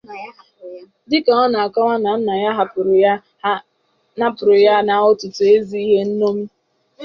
Dịka 1.09 1.31
ọ 1.43 1.45
na-akọwa 1.53 1.95
na 2.03 2.11
nna 2.17 2.33
ya 2.43 2.51
hapụụrụ 4.21 4.53
ha 4.87 4.99
ọtụtụ 5.09 5.41
ezi 5.55 5.77
ihe 5.87 6.01
nñòmi 6.09 6.45